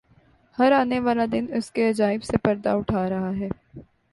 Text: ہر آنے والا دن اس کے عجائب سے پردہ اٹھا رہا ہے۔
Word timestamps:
ہر 0.57 0.71
آنے 0.71 0.99
والا 0.99 1.25
دن 1.31 1.45
اس 1.53 1.69
کے 1.71 1.89
عجائب 1.89 2.23
سے 2.23 2.37
پردہ 2.37 2.69
اٹھا 2.69 3.09
رہا 3.09 3.31
ہے۔ 3.35 3.49